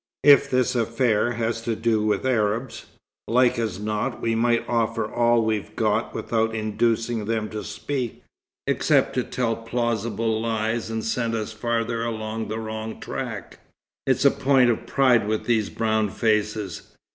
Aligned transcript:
If 0.23 0.49
this 0.49 0.73
affair 0.75 1.33
has 1.33 1.61
to 1.61 1.75
do 1.75 2.01
with 2.03 2.25
Arabs, 2.25 2.87
like 3.27 3.59
as 3.59 3.79
not 3.79 4.19
we 4.19 4.33
might 4.33 4.67
offer 4.67 5.05
all 5.05 5.45
we've 5.45 5.75
got 5.75 6.15
without 6.15 6.55
inducing 6.55 7.25
them 7.25 7.49
to 7.49 7.63
speak 7.63 8.23
except 8.65 9.13
to 9.13 9.23
tell 9.23 9.55
plausible 9.55 10.41
lies 10.41 10.89
and 10.89 11.03
send 11.05 11.35
us 11.35 11.53
farther 11.53 12.03
along 12.03 12.47
the 12.47 12.57
wrong 12.57 12.99
track. 12.99 13.59
It's 14.07 14.25
a 14.25 14.31
point 14.31 14.71
of 14.71 14.87
pride 14.87 15.27
with 15.27 15.45
these 15.45 15.69
brown 15.69 16.09
faces. 16.09 16.81